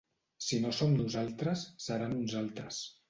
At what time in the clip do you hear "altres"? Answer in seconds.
2.41-2.81